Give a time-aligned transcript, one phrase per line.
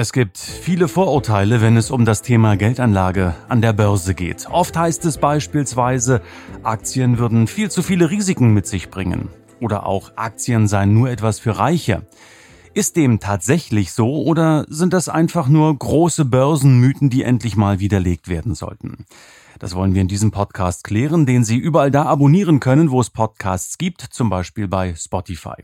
[0.00, 4.46] Es gibt viele Vorurteile, wenn es um das Thema Geldanlage an der Börse geht.
[4.48, 6.22] Oft heißt es beispielsweise,
[6.62, 9.28] Aktien würden viel zu viele Risiken mit sich bringen.
[9.58, 12.06] Oder auch Aktien seien nur etwas für Reiche.
[12.74, 18.28] Ist dem tatsächlich so oder sind das einfach nur große Börsenmythen, die endlich mal widerlegt
[18.28, 19.04] werden sollten?
[19.58, 23.10] Das wollen wir in diesem Podcast klären, den Sie überall da abonnieren können, wo es
[23.10, 25.56] Podcasts gibt, zum Beispiel bei Spotify.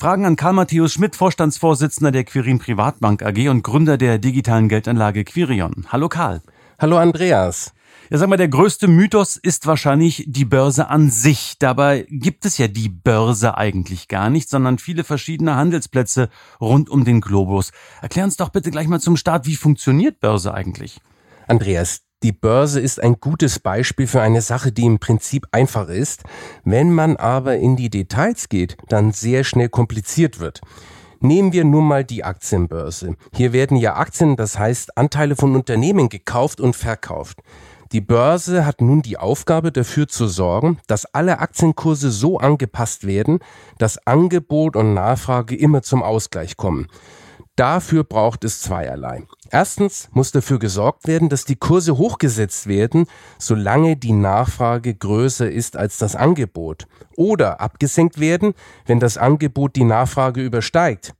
[0.00, 5.24] Fragen an Karl Matthäus Schmidt, Vorstandsvorsitzender der Quirin Privatbank AG und Gründer der digitalen Geldanlage
[5.24, 5.88] Quirion.
[5.90, 6.40] Hallo Karl.
[6.78, 7.74] Hallo Andreas.
[8.08, 11.56] Ja, sag mal, der größte Mythos ist wahrscheinlich die Börse an sich.
[11.58, 16.30] Dabei gibt es ja die Börse eigentlich gar nicht, sondern viele verschiedene Handelsplätze
[16.62, 17.70] rund um den Globus.
[18.00, 20.98] Erklär uns doch bitte gleich mal zum Start, wie funktioniert Börse eigentlich?
[21.46, 26.22] Andreas, die Börse ist ein gutes Beispiel für eine Sache, die im Prinzip einfach ist,
[26.64, 30.60] wenn man aber in die Details geht, dann sehr schnell kompliziert wird.
[31.20, 33.16] Nehmen wir nur mal die Aktienbörse.
[33.34, 37.38] Hier werden ja Aktien, das heißt Anteile von Unternehmen gekauft und verkauft.
[37.92, 43.40] Die Börse hat nun die Aufgabe dafür zu sorgen, dass alle Aktienkurse so angepasst werden,
[43.78, 46.86] dass Angebot und Nachfrage immer zum Ausgleich kommen.
[47.60, 49.26] Dafür braucht es zweierlei.
[49.50, 53.04] Erstens muss dafür gesorgt werden, dass die Kurse hochgesetzt werden,
[53.36, 56.86] solange die Nachfrage größer ist als das Angebot.
[57.16, 58.54] Oder abgesenkt werden,
[58.86, 61.12] wenn das Angebot die Nachfrage übersteigt.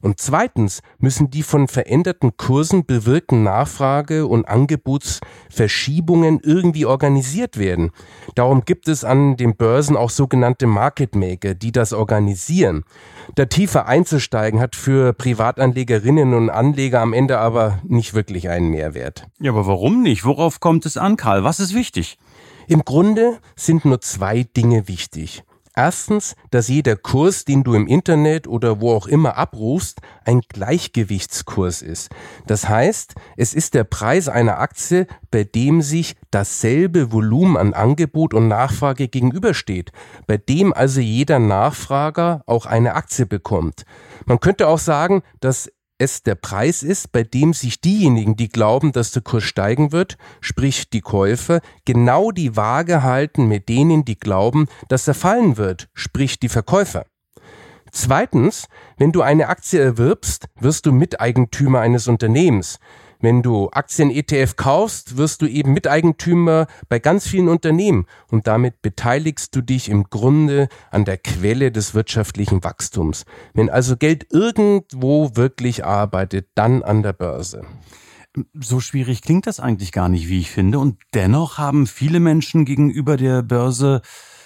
[0.00, 7.90] Und zweitens müssen die von veränderten Kursen bewirkten Nachfrage- und Angebotsverschiebungen irgendwie organisiert werden.
[8.34, 12.84] Darum gibt es an den Börsen auch sogenannte Market Maker, die das organisieren.
[13.34, 19.26] Da tiefer einzusteigen hat für Privatanlegerinnen und Anleger am Ende aber nicht wirklich einen Mehrwert.
[19.40, 20.24] Ja, aber warum nicht?
[20.24, 21.44] Worauf kommt es an, Karl?
[21.44, 22.18] Was ist wichtig?
[22.68, 25.42] Im Grunde sind nur zwei Dinge wichtig.
[25.78, 31.82] Erstens, dass jeder Kurs, den du im Internet oder wo auch immer abrufst, ein Gleichgewichtskurs
[31.82, 32.10] ist.
[32.48, 38.34] Das heißt, es ist der Preis einer Aktie, bei dem sich dasselbe Volumen an Angebot
[38.34, 39.92] und Nachfrage gegenübersteht,
[40.26, 43.84] bei dem also jeder Nachfrager auch eine Aktie bekommt.
[44.26, 48.92] Man könnte auch sagen, dass es der Preis ist, bei dem sich diejenigen, die glauben,
[48.92, 54.18] dass der Kurs steigen wird, sprich die Käufer, genau die Waage halten mit denen, die
[54.18, 57.04] glauben, dass er fallen wird, sprich die Verkäufer.
[57.90, 62.78] Zweitens, wenn du eine Aktie erwirbst, wirst du Miteigentümer eines Unternehmens.
[63.20, 69.56] Wenn du Aktien-ETF kaufst, wirst du eben Miteigentümer bei ganz vielen Unternehmen und damit beteiligst
[69.56, 73.24] du dich im Grunde an der Quelle des wirtschaftlichen Wachstums.
[73.54, 77.62] Wenn also Geld irgendwo wirklich arbeitet, dann an der Börse.
[78.54, 80.78] So schwierig klingt das eigentlich gar nicht, wie ich finde.
[80.78, 84.00] Und dennoch haben viele Menschen gegenüber der Börse,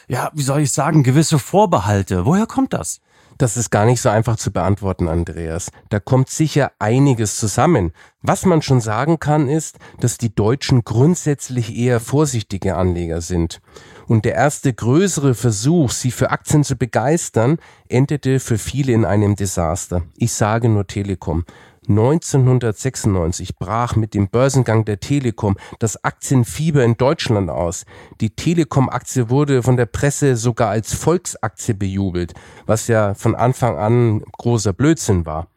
[0.08, 2.24] ja, wie soll ich sagen, gewisse Vorbehalte.
[2.24, 3.00] Woher kommt das?
[3.38, 5.70] Das ist gar nicht so einfach zu beantworten, Andreas.
[5.88, 7.92] Da kommt sicher einiges zusammen.
[8.20, 13.60] Was man schon sagen kann, ist, dass die Deutschen grundsätzlich eher vorsichtige Anleger sind.
[14.06, 19.36] Und der erste größere Versuch, sie für Aktien zu begeistern, endete für viele in einem
[19.36, 20.02] Desaster.
[20.16, 21.44] Ich sage nur Telekom.
[21.88, 27.84] 1996 brach mit dem Börsengang der Telekom das Aktienfieber in Deutschland aus.
[28.20, 32.34] Die Telekom-Aktie wurde von der Presse sogar als Volksaktie bejubelt,
[32.66, 35.48] was ja von Anfang an großer Blödsinn war.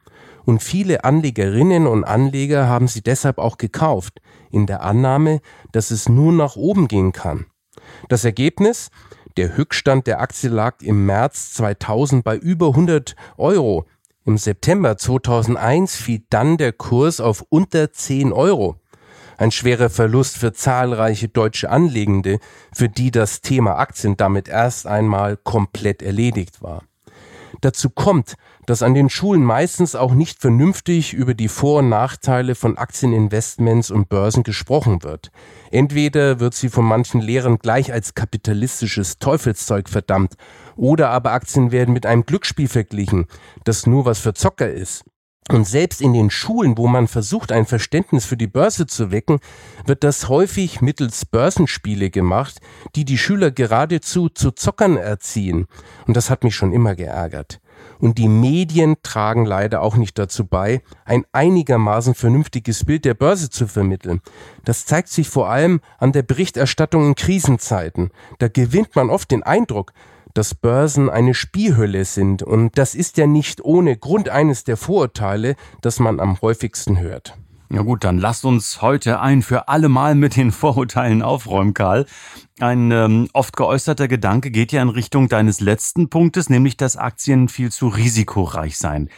[0.45, 4.21] Und viele Anlegerinnen und Anleger haben sie deshalb auch gekauft,
[4.51, 7.45] in der Annahme, dass es nur nach oben gehen kann.
[8.09, 8.89] Das Ergebnis?
[9.37, 13.85] Der Höchststand der Aktie lag im März 2000 bei über 100 Euro.
[14.27, 18.75] Im September 2001 fiel dann der Kurs auf unter 10 Euro.
[19.37, 22.39] Ein schwerer Verlust für zahlreiche deutsche Anlegende,
[22.73, 26.81] für die das Thema Aktien damit erst einmal komplett erledigt war.
[27.61, 28.33] Dazu kommt,
[28.65, 33.91] dass an den Schulen meistens auch nicht vernünftig über die Vor- und Nachteile von Aktieninvestments
[33.91, 35.31] und Börsen gesprochen wird.
[35.69, 40.33] Entweder wird sie von manchen Lehrern gleich als kapitalistisches Teufelszeug verdammt,
[40.75, 43.27] oder aber Aktien werden mit einem Glücksspiel verglichen,
[43.63, 45.03] das nur was für Zocker ist.
[45.51, 49.39] Und selbst in den Schulen, wo man versucht, ein Verständnis für die Börse zu wecken,
[49.85, 52.59] wird das häufig mittels Börsenspiele gemacht,
[52.95, 55.67] die die Schüler geradezu zu Zockern erziehen.
[56.07, 57.59] Und das hat mich schon immer geärgert.
[57.99, 63.51] Und die Medien tragen leider auch nicht dazu bei, ein einigermaßen vernünftiges Bild der Börse
[63.51, 64.21] zu vermitteln.
[64.63, 68.09] Das zeigt sich vor allem an der Berichterstattung in Krisenzeiten.
[68.39, 69.93] Da gewinnt man oft den Eindruck,
[70.35, 72.43] dass Börsen eine Spielhölle sind.
[72.43, 77.37] Und das ist ja nicht ohne Grund eines der Vorurteile, das man am häufigsten hört.
[77.71, 82.05] Ja gut, dann lasst uns heute ein für alle Mal mit den Vorurteilen aufräumen, Karl.
[82.59, 87.49] Ein ähm, oft geäußerter Gedanke geht ja in Richtung deines letzten Punktes, nämlich dass Aktien
[87.49, 89.09] viel zu risikoreich seien.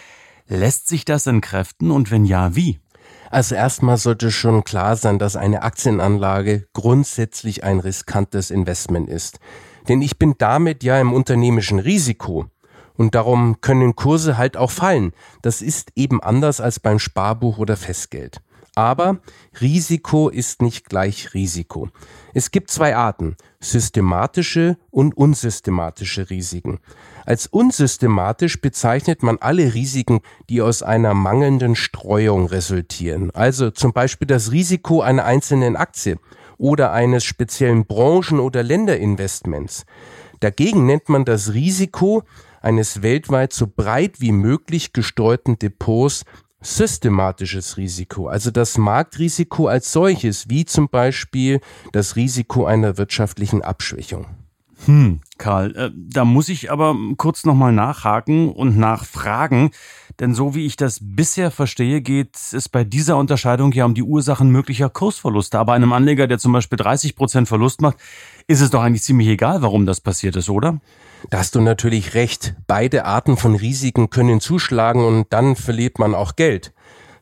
[0.48, 2.80] Lässt sich das entkräften und wenn ja, wie?
[3.30, 9.40] Also erstmal sollte schon klar sein, dass eine Aktienanlage grundsätzlich ein riskantes Investment ist.
[9.88, 12.46] Denn ich bin damit ja im unternehmischen Risiko.
[12.96, 15.14] Und darum können Kurse halt auch fallen.
[15.42, 18.42] Das ist eben anders als beim Sparbuch oder Festgeld.
[18.78, 19.22] Aber
[19.60, 21.90] Risiko ist nicht gleich Risiko.
[22.36, 26.78] Es gibt zwei Arten, systematische und unsystematische Risiken.
[27.26, 30.20] Als unsystematisch bezeichnet man alle Risiken,
[30.50, 33.32] die aus einer mangelnden Streuung resultieren.
[33.32, 36.20] Also zum Beispiel das Risiko einer einzelnen Aktie
[36.58, 39.86] oder eines speziellen Branchen- oder Länderinvestments.
[40.40, 42.24] Dagegen nennt man das Risiko
[42.62, 46.26] eines weltweit so breit wie möglich gestreuten Depots
[46.62, 51.62] systematisches Risiko, also das Marktrisiko als solches, wie zum Beispiel
[51.92, 54.26] das Risiko einer wirtschaftlichen Abschwächung.
[54.88, 59.72] Hm, Karl, äh, da muss ich aber kurz nochmal nachhaken und nachfragen,
[60.22, 64.02] denn so wie ich das bisher verstehe, geht es bei dieser Unterscheidung ja um die
[64.02, 65.60] Ursachen möglicher Kursverluste.
[65.60, 67.98] Aber einem Anleger, der zum Beispiel 30 Prozent Verlust macht,
[68.48, 70.80] ist es doch eigentlich ziemlich egal, warum das passiert ist, oder?
[71.30, 72.56] Da hast du natürlich recht.
[72.66, 76.74] Beide Arten von Risiken können zuschlagen und dann verliert man auch Geld.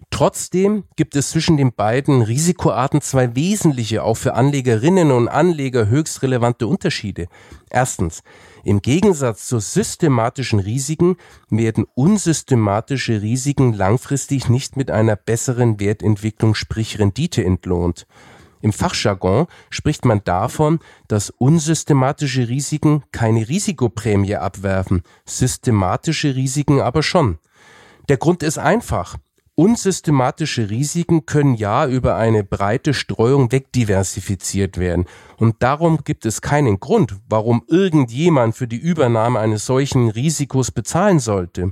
[0.10, 6.22] Trotzdem gibt es zwischen den beiden Risikoarten zwei wesentliche, auch für Anlegerinnen und Anleger höchst
[6.22, 7.28] relevante Unterschiede.
[7.70, 8.24] Erstens,
[8.64, 11.18] im Gegensatz zu systematischen Risiken
[11.50, 18.08] werden unsystematische Risiken langfristig nicht mit einer besseren Wertentwicklung, sprich Rendite entlohnt.
[18.62, 27.38] Im Fachjargon spricht man davon, dass unsystematische Risiken keine Risikoprämie abwerfen, systematische Risiken aber schon.
[28.10, 29.18] Der Grund ist einfach.
[29.58, 35.06] Unsystematische Risiken können ja über eine breite Streuung wegdiversifiziert werden.
[35.38, 41.20] Und darum gibt es keinen Grund, warum irgendjemand für die Übernahme eines solchen Risikos bezahlen
[41.20, 41.72] sollte.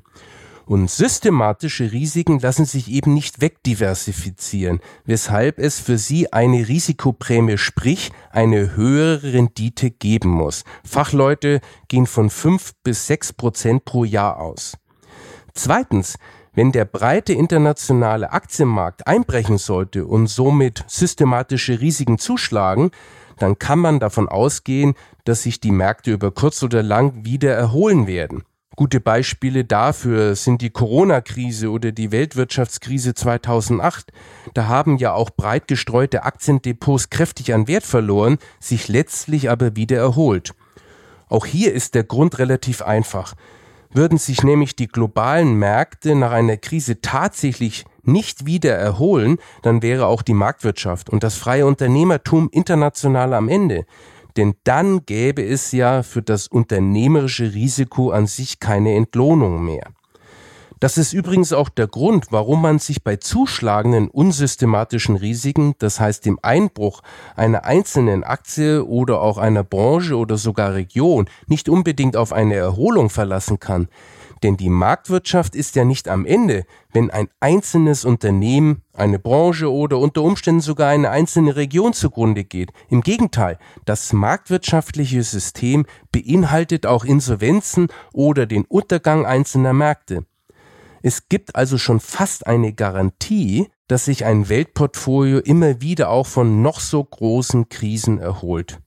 [0.65, 8.13] Und systematische Risiken lassen sich eben nicht wegdiversifizieren, weshalb es für sie eine Risikoprämie, sprich
[8.31, 10.63] eine höhere Rendite geben muss.
[10.85, 11.59] Fachleute
[11.89, 14.77] gehen von fünf bis sechs Prozent pro Jahr aus.
[15.53, 16.15] Zweitens,
[16.54, 22.92] wenn der breite internationale Aktienmarkt einbrechen sollte und somit systematische Risiken zuschlagen,
[23.38, 24.94] dann kann man davon ausgehen,
[25.26, 28.44] dass sich die Märkte über kurz oder lang wieder erholen werden.
[28.76, 34.12] Gute Beispiele dafür sind die Corona-Krise oder die Weltwirtschaftskrise 2008.
[34.56, 39.98] Da haben ja auch breit gestreute Aktiendepots kräftig an Wert verloren, sich letztlich aber wieder
[39.98, 40.56] erholt.
[41.30, 43.36] Auch hier ist der Grund relativ einfach.
[43.94, 50.07] Würden sich nämlich die globalen Märkte nach einer Krise tatsächlich nicht wieder erholen, dann wäre
[50.07, 53.86] auch die Marktwirtschaft und das freie Unternehmertum international am Ende
[54.38, 59.92] denn dann gäbe es ja für das unternehmerische Risiko an sich keine Entlohnung mehr.
[60.83, 66.25] Das ist übrigens auch der Grund, warum man sich bei zuschlagenden unsystematischen Risiken, das heißt
[66.25, 67.00] dem Einbruch
[67.38, 73.09] einer einzelnen Aktie oder auch einer Branche oder sogar Region, nicht unbedingt auf eine Erholung
[73.09, 73.87] verlassen kann.
[74.44, 79.99] Denn die Marktwirtschaft ist ja nicht am Ende, wenn ein einzelnes Unternehmen, eine Branche oder
[79.99, 82.73] unter Umständen sogar eine einzelne Region zugrunde geht.
[82.90, 90.25] Im Gegenteil, das marktwirtschaftliche System beinhaltet auch Insolvenzen oder den Untergang einzelner Märkte.
[91.06, 96.62] Es gibt also schon fast eine Garantie, dass sich ein Weltportfolio immer wieder auch von
[96.62, 98.80] noch so großen Krisen erholt.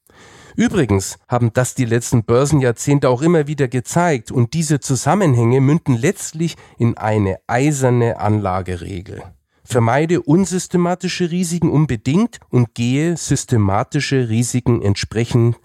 [0.57, 6.57] Übrigens haben das die letzten Börsenjahrzehnte auch immer wieder gezeigt und diese Zusammenhänge münden letztlich
[6.79, 9.23] in eine eiserne Anlageregel.
[9.63, 15.57] Vermeide unsystematische Risiken unbedingt und gehe systematische Risiken entsprechend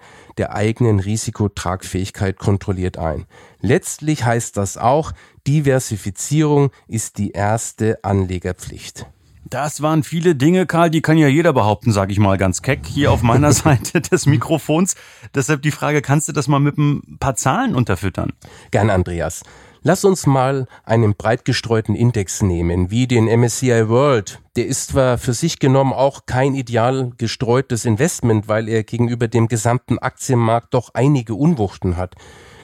[0.42, 3.28] der eigenen Risikotragfähigkeit kontrolliert ein.
[3.60, 5.12] Letztlich heißt das auch,
[5.46, 9.06] Diversifizierung ist die erste Anlegerpflicht.
[9.46, 12.88] Das waren viele Dinge, Karl, die kann ja jeder behaupten, sage ich mal ganz keck,
[12.88, 14.96] hier auf meiner Seite des Mikrofons.
[15.36, 18.34] Deshalb die Frage, kannst du das mal mit ein paar Zahlen unterfüttern?
[18.72, 19.44] Gern, Andreas.
[19.84, 24.40] Lass uns mal einen breit gestreuten Index nehmen, wie den MSCI World.
[24.56, 29.48] Der ist zwar für sich genommen auch kein ideal gestreutes Investment, weil er gegenüber dem
[29.48, 32.14] gesamten Aktienmarkt doch einige Unwuchten hat.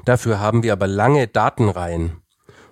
[0.06, 2.22] Dafür haben wir aber lange Datenreihen.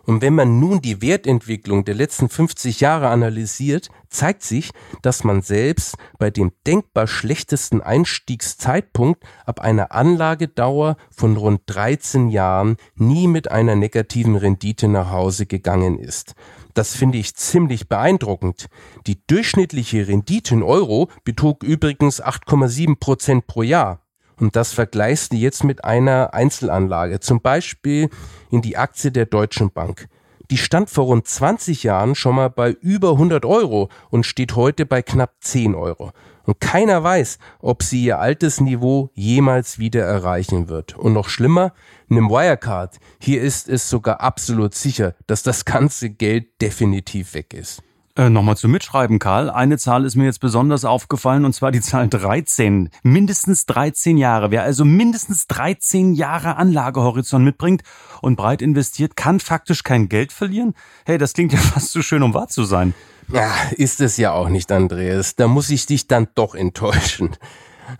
[0.05, 4.71] Und wenn man nun die Wertentwicklung der letzten 50 Jahre analysiert, zeigt sich,
[5.01, 12.77] dass man selbst bei dem denkbar schlechtesten Einstiegszeitpunkt ab einer Anlagedauer von rund 13 Jahren
[12.95, 16.35] nie mit einer negativen Rendite nach Hause gegangen ist.
[16.75, 18.67] Das finde ich ziemlich beeindruckend.
[19.07, 24.04] Die durchschnittliche Rendite in Euro betrug übrigens 8,7 Prozent pro Jahr.
[24.39, 28.09] Und das vergleichst du jetzt mit einer Einzelanlage, zum Beispiel
[28.51, 30.07] in die Aktie der Deutschen Bank.
[30.51, 34.85] Die stand vor rund 20 Jahren schon mal bei über 100 Euro und steht heute
[34.85, 36.11] bei knapp 10 Euro.
[36.43, 40.95] Und keiner weiß, ob sie ihr altes Niveau jemals wieder erreichen wird.
[40.95, 41.73] Und noch schlimmer,
[42.09, 47.81] einem Wirecard, hier ist es sogar absolut sicher, dass das ganze Geld definitiv weg ist.
[48.17, 49.49] Äh, Nochmal zum Mitschreiben, Karl.
[49.49, 52.89] Eine Zahl ist mir jetzt besonders aufgefallen, und zwar die Zahl 13.
[53.03, 54.51] Mindestens 13 Jahre.
[54.51, 57.83] Wer also mindestens 13 Jahre Anlagehorizont mitbringt
[58.21, 60.75] und breit investiert, kann faktisch kein Geld verlieren?
[61.05, 62.93] Hey, das klingt ja fast zu schön, um wahr zu sein.
[63.27, 65.35] Ja, ist es ja auch nicht, Andreas.
[65.35, 67.35] Da muss ich dich dann doch enttäuschen.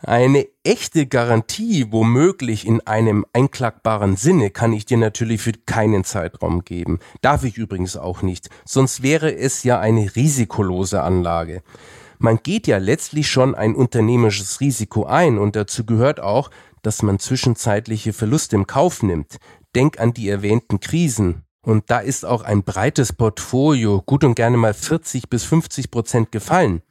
[0.01, 6.63] Eine echte Garantie, womöglich in einem einklagbaren Sinne, kann ich dir natürlich für keinen Zeitraum
[6.63, 6.99] geben.
[7.21, 11.61] Darf ich übrigens auch nicht, sonst wäre es ja eine risikolose Anlage.
[12.17, 16.49] Man geht ja letztlich schon ein unternehmerisches Risiko ein und dazu gehört auch,
[16.81, 19.37] dass man zwischenzeitliche Verluste im Kauf nimmt.
[19.75, 21.43] Denk an die erwähnten Krisen.
[21.61, 26.31] Und da ist auch ein breites Portfolio gut und gerne mal 40 bis 50 Prozent
[26.31, 26.81] gefallen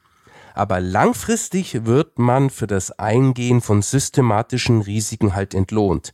[0.55, 6.13] aber langfristig wird man für das Eingehen von systematischen Risiken halt entlohnt.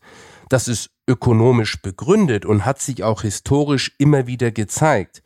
[0.50, 5.24] Das ist ökonomisch begründet und hat sich auch historisch immer wieder gezeigt.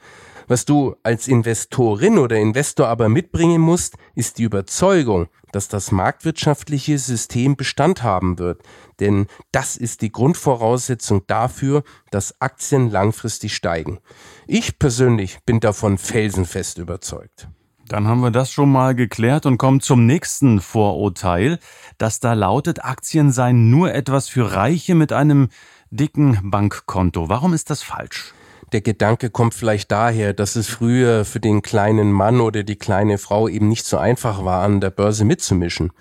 [0.47, 6.99] Was du als Investorin oder Investor aber mitbringen musst, ist die Überzeugung, dass das marktwirtschaftliche
[6.99, 8.61] System Bestand haben wird.
[8.99, 13.99] Denn das ist die Grundvoraussetzung dafür, dass Aktien langfristig steigen.
[14.45, 17.47] Ich persönlich bin davon felsenfest überzeugt.
[17.87, 21.59] Dann haben wir das schon mal geklärt und kommen zum nächsten Vorurteil,
[21.99, 25.49] das da lautet, Aktien seien nur etwas für Reiche mit einem
[25.91, 27.29] dicken Bankkonto.
[27.29, 28.33] Warum ist das falsch?
[28.71, 33.19] Der Gedanke kommt vielleicht daher, dass es früher für den kleinen Mann oder die kleine
[33.19, 35.91] Frau eben nicht so einfach war, an der Börse mitzumischen.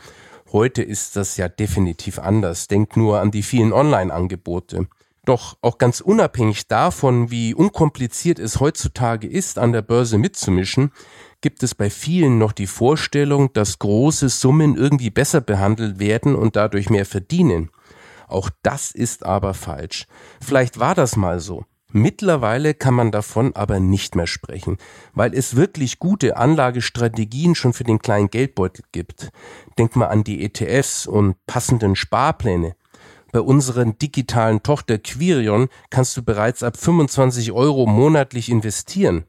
[0.53, 2.67] Heute ist das ja definitiv anders.
[2.67, 4.87] Denkt nur an die vielen Online-Angebote.
[5.25, 10.91] Doch auch ganz unabhängig davon, wie unkompliziert es heutzutage ist, an der Börse mitzumischen,
[11.41, 16.57] gibt es bei vielen noch die Vorstellung, dass große Summen irgendwie besser behandelt werden und
[16.57, 17.71] dadurch mehr verdienen.
[18.29, 20.07] Auch das ist aber falsch.
[20.41, 21.65] Vielleicht war das mal so.
[21.97, 24.79] Mittlerweile kann man davon aber nicht mehr sprechen,
[25.13, 29.31] weil es wirklich gute Anlagestrategien schon für den kleinen Geldbeutel gibt.
[29.79, 32.75] Denk mal an die ETFs und passenden Sparpläne.
[33.35, 39.25] Bei unseren digitalen Tochter Quirion kannst du bereits ab 25 Euro monatlich investieren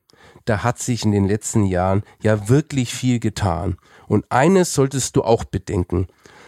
[0.45, 3.77] da hat sich in den letzten Jahren ja wirklich viel getan.
[4.07, 6.07] Und eines solltest du auch bedenken.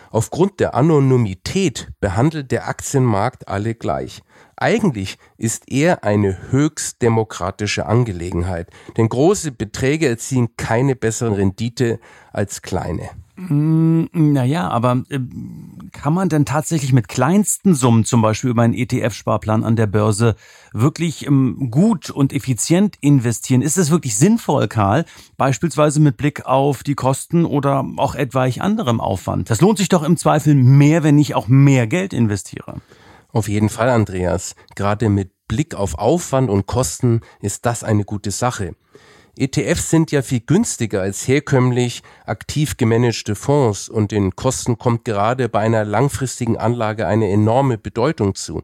[0.09, 4.21] Aufgrund der Anonymität behandelt der Aktienmarkt alle gleich.
[4.55, 11.99] Eigentlich ist er eine höchst demokratische Angelegenheit, denn große Beträge erzielen keine besseren Rendite
[12.31, 13.09] als kleine.
[13.35, 15.19] Hm, naja, aber äh,
[16.07, 20.37] kann man denn tatsächlich mit kleinsten Summen, zum Beispiel über einen ETF-Sparplan an der Börse,
[20.71, 23.61] wirklich ähm, gut und effizient investieren?
[23.61, 25.03] Ist das wirklich sinnvoll, Karl?
[25.35, 29.49] Beispielsweise mit Blick auf die Kosten oder auch etwaig anderem Aufwand.
[29.49, 32.75] Das lohnt sich doch im Zweifel mehr, wenn ich auch mehr Geld investiere.
[33.33, 34.55] Auf jeden Fall, Andreas.
[34.75, 38.77] Gerade mit Blick auf Aufwand und Kosten ist das eine gute Sache.
[39.37, 45.49] ETFs sind ja viel günstiger als herkömmlich aktiv gemanagte Fonds und den Kosten kommt gerade
[45.49, 48.63] bei einer langfristigen Anlage eine enorme Bedeutung zu.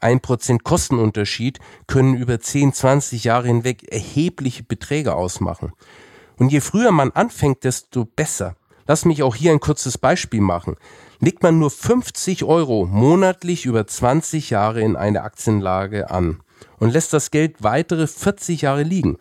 [0.00, 5.72] Ein Prozent Kostenunterschied können über 10, 20 Jahre hinweg erhebliche Beträge ausmachen.
[6.36, 8.56] Und je früher man anfängt, desto besser.
[8.86, 10.76] Lass mich auch hier ein kurzes Beispiel machen.
[11.20, 16.40] Legt man nur 50 Euro monatlich über 20 Jahre in eine Aktienlage an
[16.78, 19.18] und lässt das Geld weitere 40 Jahre liegen,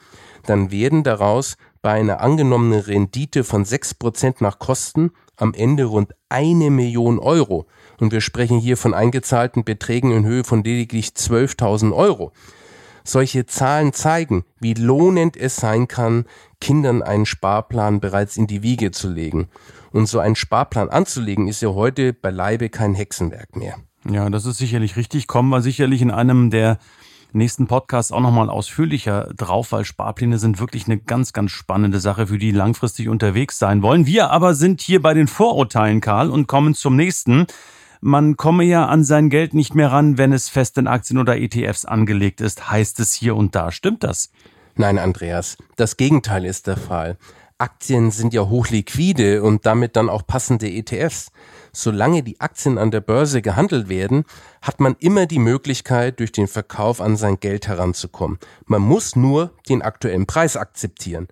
[0.50, 6.70] dann werden daraus bei einer angenommenen Rendite von 6% nach Kosten am Ende rund eine
[6.70, 7.68] Million Euro.
[8.00, 12.32] Und wir sprechen hier von eingezahlten Beträgen in Höhe von lediglich 12.000 Euro.
[13.04, 16.26] Solche Zahlen zeigen, wie lohnend es sein kann,
[16.60, 19.48] Kindern einen Sparplan bereits in die Wiege zu legen.
[19.92, 23.78] Und so einen Sparplan anzulegen, ist ja heute beileibe kein Hexenwerk mehr.
[24.10, 25.28] Ja, das ist sicherlich richtig.
[25.28, 26.80] Kommen wir sicherlich in einem der
[27.34, 32.28] nächsten Podcast auch nochmal ausführlicher drauf, weil Sparpläne sind wirklich eine ganz, ganz spannende Sache,
[32.28, 34.06] für die langfristig unterwegs sein wollen.
[34.06, 37.48] Wir aber sind hier bei den Vorurteilen, Karl, und kommen zum nächsten.
[38.02, 41.38] man komme ja an sein Geld nicht mehr ran, wenn es fest in Aktien oder
[41.38, 43.72] ETFs angelegt ist, heißt es hier und da.
[43.72, 44.32] Stimmt das?
[44.76, 47.18] Nein, Andreas, das Gegenteil ist der Fall.
[47.58, 51.32] Aktien sind ja hochliquide und damit dann auch passende ETFs.
[51.74, 54.26] Solange die Aktien an der Börse gehandelt werden,
[54.62, 58.40] hat man immer die Möglichkeit, durch den Verkauf an sein Geld heranzukommen.
[58.66, 61.28] Man muss nur den aktuellen Preis akzeptieren.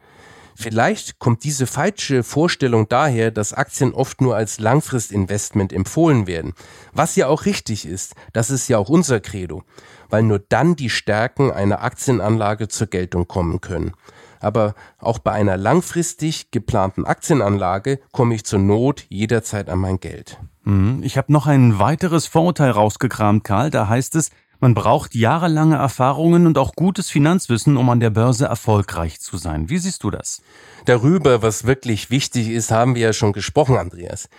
[0.57, 6.53] Vielleicht kommt diese falsche Vorstellung daher, dass Aktien oft nur als Langfristinvestment empfohlen werden.
[6.93, 9.63] Was ja auch richtig ist, das ist ja auch unser Credo,
[10.09, 13.91] weil nur dann die Stärken einer Aktienanlage zur Geltung kommen können
[14.39, 20.39] aber auch bei einer langfristig geplanten Aktienanlage komme ich zur Not jederzeit an mein Geld.
[20.63, 21.01] Mhm.
[21.03, 23.69] Ich habe noch ein weiteres Vorurteil rausgekramt, Karl.
[23.69, 28.45] Da heißt es, man braucht jahrelange Erfahrungen und auch gutes Finanzwissen, um an der Börse
[28.45, 29.69] erfolgreich zu sein.
[29.69, 30.41] Wie siehst du das?
[30.85, 34.29] Darüber, was wirklich wichtig ist, haben wir ja schon gesprochen, Andreas.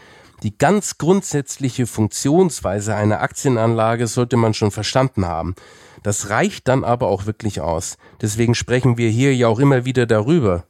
[0.43, 5.55] Die ganz grundsätzliche Funktionsweise einer Aktienanlage sollte man schon verstanden haben.
[6.07, 7.99] Das reicht dann aber auch wirklich aus.
[8.21, 10.63] Deswegen sprechen wir hier ja auch immer wieder darüber.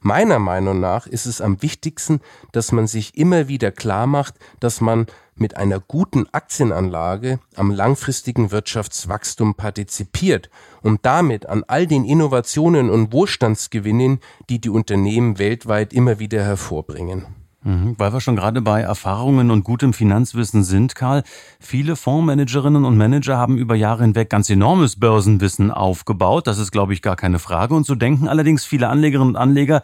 [0.00, 2.20] Meiner Meinung nach ist es am wichtigsten,
[2.52, 8.50] dass man sich immer wieder klar macht, dass man mit einer guten Aktienanlage am langfristigen
[8.50, 10.50] Wirtschaftswachstum partizipiert
[10.82, 14.20] und damit an all den Innovationen und Wohlstandsgewinnen,
[14.50, 17.41] die die Unternehmen weltweit immer wieder hervorbringen.
[17.64, 21.22] Mhm, weil wir schon gerade bei Erfahrungen und gutem Finanzwissen sind, Karl.
[21.60, 26.46] Viele Fondsmanagerinnen und Manager haben über Jahre hinweg ganz enormes Börsenwissen aufgebaut.
[26.46, 27.74] Das ist, glaube ich, gar keine Frage.
[27.74, 29.82] Und so denken allerdings viele Anlegerinnen und Anleger,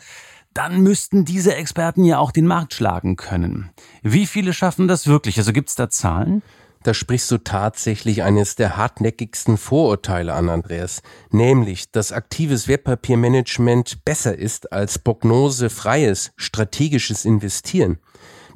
[0.55, 3.71] dann müssten diese Experten ja auch den Markt schlagen können.
[4.03, 5.39] Wie viele schaffen das wirklich?
[5.39, 6.43] Also gibt es da Zahlen?
[6.85, 14.37] Da sprichst du tatsächlich eines der hartnäckigsten Vorurteile an, Andreas, nämlich, dass aktives Wertpapiermanagement besser
[14.37, 17.99] ist als prognosefreies, strategisches Investieren.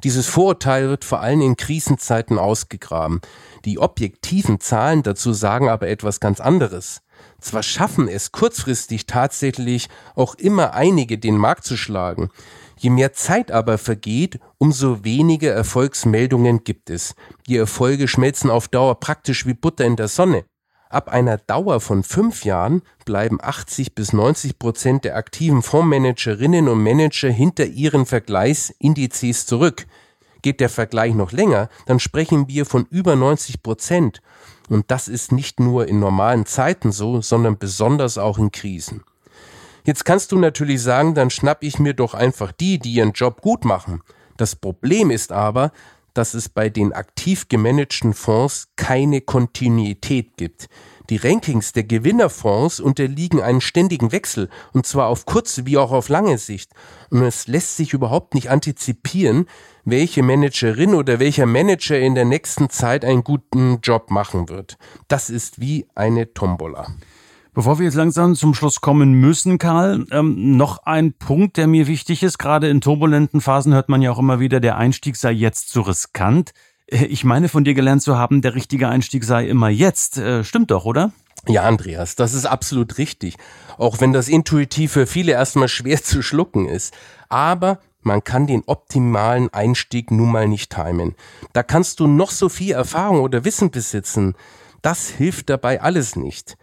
[0.03, 3.21] Dieses Vorurteil wird vor allem in Krisenzeiten ausgegraben.
[3.63, 7.01] Die objektiven Zahlen dazu sagen aber etwas ganz anderes.
[7.39, 12.29] Zwar schaffen es kurzfristig tatsächlich auch immer einige, den Markt zu schlagen,
[12.77, 17.15] Je mehr Zeit aber vergeht, umso weniger Erfolgsmeldungen gibt es.
[17.47, 20.45] Die Erfolge schmelzen auf Dauer praktisch wie Butter in der Sonne.
[20.89, 26.83] Ab einer Dauer von fünf Jahren bleiben 80 bis 90 Prozent der aktiven Fondsmanagerinnen und
[26.83, 29.87] Manager hinter ihren Vergleichsindizes zurück.
[30.43, 34.21] Geht der Vergleich noch länger, dann sprechen wir von über 90 Prozent.
[34.69, 39.03] Und das ist nicht nur in normalen Zeiten so, sondern besonders auch in Krisen.
[39.85, 43.41] Jetzt kannst du natürlich sagen, dann schnapp ich mir doch einfach die, die ihren Job
[43.41, 44.01] gut machen.
[44.37, 45.71] Das Problem ist aber,
[46.13, 50.69] dass es bei den aktiv gemanagten Fonds keine Kontinuität gibt.
[51.09, 56.07] Die Rankings der Gewinnerfonds unterliegen einem ständigen Wechsel, und zwar auf kurze wie auch auf
[56.07, 56.71] lange Sicht.
[57.09, 59.47] Und es lässt sich überhaupt nicht antizipieren,
[59.83, 64.77] welche Managerin oder welcher Manager in der nächsten Zeit einen guten Job machen wird.
[65.09, 66.87] Das ist wie eine Tombola.
[67.53, 71.85] Bevor wir jetzt langsam zum Schluss kommen müssen, Karl, ähm, noch ein Punkt, der mir
[71.85, 72.39] wichtig ist.
[72.39, 75.81] Gerade in turbulenten Phasen hört man ja auch immer wieder, der Einstieg sei jetzt zu
[75.81, 76.53] riskant.
[76.87, 80.17] Äh, ich meine von dir gelernt zu haben, der richtige Einstieg sei immer jetzt.
[80.17, 81.11] Äh, stimmt doch, oder?
[81.47, 83.35] Ja, Andreas, das ist absolut richtig.
[83.77, 86.91] Auch wenn das intuitiv für viele erstmal schwer zu schlucken ist.
[87.29, 91.13] Aber man kann den optimalen Einstieg nun mal nicht timen.
[91.53, 94.33] Da kannst du noch so viel Erfahrung oder Wissen besitzen.
[94.81, 96.57] Das hilft dabei alles nicht.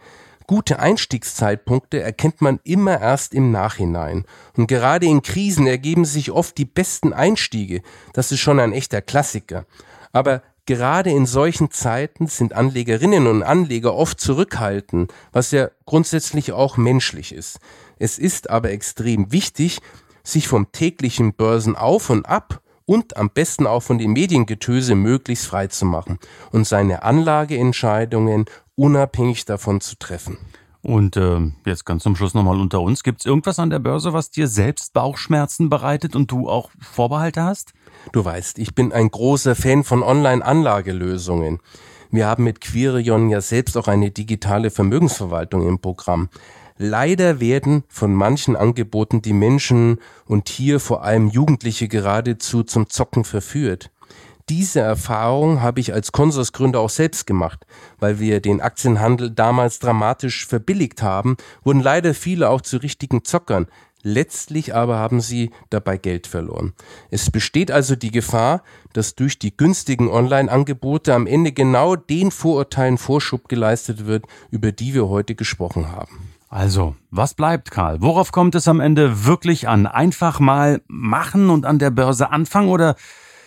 [0.51, 4.25] Gute Einstiegszeitpunkte erkennt man immer erst im Nachhinein.
[4.57, 7.81] Und gerade in Krisen ergeben sich oft die besten Einstiege.
[8.11, 9.65] Das ist schon ein echter Klassiker.
[10.11, 16.75] Aber gerade in solchen Zeiten sind Anlegerinnen und Anleger oft zurückhaltend, was ja grundsätzlich auch
[16.75, 17.61] menschlich ist.
[17.97, 19.79] Es ist aber extrem wichtig,
[20.21, 25.47] sich vom täglichen Börsen auf und ab und am besten auch von den Mediengetöse möglichst
[25.47, 26.19] frei zu machen
[26.51, 30.37] und seine Anlageentscheidungen unabhängig davon zu treffen.
[30.83, 33.03] Und äh, jetzt ganz zum Schluss nochmal unter uns.
[33.03, 37.43] Gibt es irgendwas an der Börse, was dir selbst Bauchschmerzen bereitet und du auch Vorbehalte
[37.43, 37.73] hast?
[38.13, 41.59] Du weißt, ich bin ein großer Fan von Online-Anlagelösungen.
[42.09, 46.29] Wir haben mit Quirion ja selbst auch eine digitale Vermögensverwaltung im Programm.
[46.77, 53.23] Leider werden von manchen Angeboten die Menschen und hier vor allem Jugendliche geradezu zum Zocken
[53.23, 53.91] verführt
[54.49, 57.65] diese Erfahrung habe ich als Konsorsgründer auch selbst gemacht.
[57.99, 63.67] Weil wir den Aktienhandel damals dramatisch verbilligt haben, wurden leider viele auch zu richtigen Zockern.
[64.03, 66.73] Letztlich aber haben sie dabei Geld verloren.
[67.11, 72.97] Es besteht also die Gefahr, dass durch die günstigen Online-Angebote am Ende genau den Vorurteilen
[72.97, 76.31] Vorschub geleistet wird, über die wir heute gesprochen haben.
[76.49, 78.01] Also, was bleibt, Karl?
[78.01, 79.87] Worauf kommt es am Ende wirklich an?
[79.87, 82.95] Einfach mal machen und an der Börse anfangen oder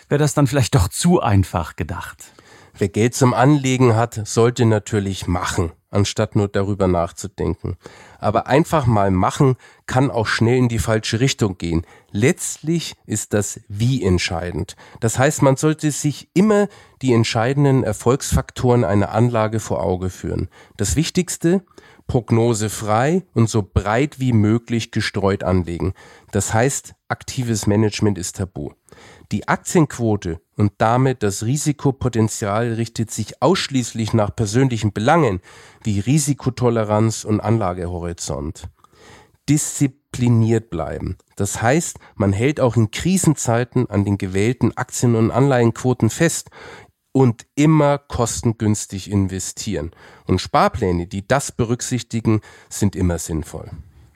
[0.09, 2.33] wäre das dann vielleicht doch zu einfach gedacht.
[2.77, 7.77] Wer Geld zum Anlegen hat, sollte natürlich machen, anstatt nur darüber nachzudenken.
[8.19, 11.85] Aber einfach mal machen kann auch schnell in die falsche Richtung gehen.
[12.11, 14.75] Letztlich ist das Wie entscheidend.
[14.99, 16.67] Das heißt, man sollte sich immer
[17.01, 20.49] die entscheidenden Erfolgsfaktoren einer Anlage vor Auge führen.
[20.75, 21.63] Das Wichtigste,
[22.07, 25.93] prognosefrei und so breit wie möglich gestreut anlegen.
[26.31, 28.71] Das heißt, aktives Management ist tabu.
[29.31, 35.41] Die Aktienquote und damit das Risikopotenzial richtet sich ausschließlich nach persönlichen Belangen
[35.83, 38.69] wie Risikotoleranz und Anlagehorizont.
[39.49, 41.17] Diszipliniert bleiben.
[41.35, 46.49] Das heißt, man hält auch in Krisenzeiten an den gewählten Aktien- und Anleihenquoten fest
[47.11, 49.91] und immer kostengünstig investieren.
[50.25, 53.71] Und Sparpläne, die das berücksichtigen, sind immer sinnvoll.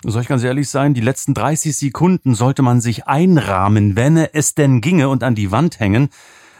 [0.05, 4.55] Soll ich ganz ehrlich sein, die letzten 30 Sekunden sollte man sich einrahmen, wenn es
[4.55, 6.09] denn ginge und an die Wand hängen.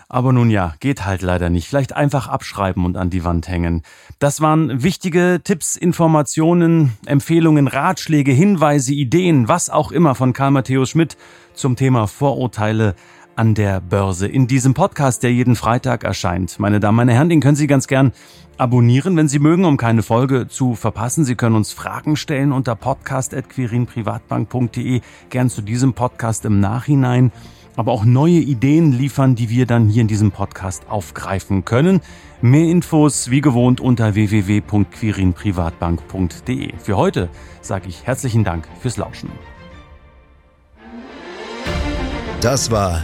[0.10, 1.68] Aber nun ja, geht halt leider nicht.
[1.68, 3.84] Vielleicht einfach abschreiben und an die Wand hängen.
[4.18, 10.90] Das waren wichtige Tipps, Informationen, Empfehlungen, Ratschläge, Hinweise, Ideen, was auch immer von Karl Matthäus
[10.90, 11.16] Schmidt
[11.54, 12.96] zum Thema Vorurteile
[13.40, 16.60] an der Börse in diesem Podcast, der jeden Freitag erscheint.
[16.60, 18.12] Meine Damen, meine Herren, den können Sie ganz gern
[18.58, 21.24] abonnieren, wenn Sie mögen, um keine Folge zu verpassen.
[21.24, 25.00] Sie können uns Fragen stellen unter podcast.quirinprivatbank.de,
[25.30, 27.32] gern zu diesem Podcast im Nachhinein,
[27.78, 32.02] aber auch neue Ideen liefern, die wir dann hier in diesem Podcast aufgreifen können.
[32.42, 36.74] Mehr Infos wie gewohnt unter www.quirinprivatbank.de.
[36.78, 37.30] Für heute
[37.62, 39.30] sage ich herzlichen Dank fürs Lauschen.
[42.42, 43.04] Das war